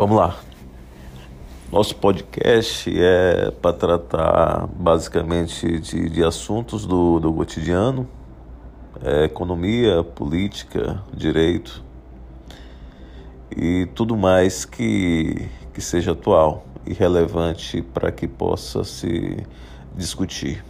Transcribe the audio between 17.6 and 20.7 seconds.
para que possa se discutir.